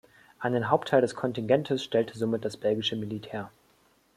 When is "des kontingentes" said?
1.01-1.83